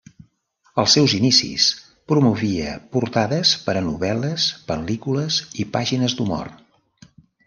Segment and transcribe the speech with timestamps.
[0.83, 1.65] Als seus inicis
[2.11, 6.51] promovia portades per a novel·les, pel·lícules i pàgines d'humor.